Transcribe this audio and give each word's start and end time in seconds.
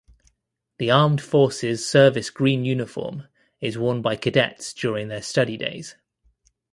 The 0.79 0.89
Armed 0.89 1.21
Forces 1.21 1.87
service 1.87 2.31
green 2.31 2.65
uniform 2.65 3.27
is 3.59 3.77
worn 3.77 4.01
by 4.01 4.15
cadets 4.15 4.73
during 4.73 5.09
their 5.09 5.21
study 5.21 5.57
days. 5.57 5.95